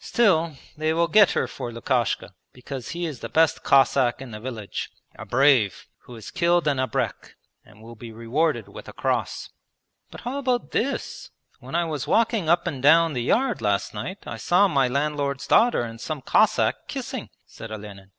Still, 0.00 0.54
they 0.76 0.92
will 0.92 1.08
get 1.08 1.30
her 1.30 1.48
for 1.48 1.72
Lukashka, 1.72 2.34
because 2.52 2.90
he 2.90 3.06
is 3.06 3.20
the 3.20 3.28
best 3.30 3.62
Cossack 3.62 4.20
in 4.20 4.32
the 4.32 4.38
village, 4.38 4.90
a 5.18 5.24
brave, 5.24 5.86
who 6.00 6.14
has 6.16 6.30
killed 6.30 6.68
an 6.68 6.76
abrek 6.76 7.36
and 7.64 7.80
will 7.80 7.94
be 7.94 8.12
rewarded 8.12 8.68
with 8.68 8.86
a 8.86 8.92
cross.' 8.92 9.48
'But 10.10 10.20
how 10.20 10.36
about 10.36 10.72
this? 10.72 11.30
When 11.60 11.74
I 11.74 11.86
was 11.86 12.06
walking 12.06 12.50
up 12.50 12.66
and 12.66 12.82
down 12.82 13.14
the 13.14 13.22
yard 13.22 13.62
last 13.62 13.94
night, 13.94 14.18
I 14.26 14.36
saw 14.36 14.68
my 14.68 14.88
landlord's 14.88 15.46
daughter 15.46 15.80
and 15.80 15.98
some 15.98 16.20
Cossack 16.20 16.86
kissing,' 16.86 17.30
said 17.46 17.70
Olenin. 17.72 18.10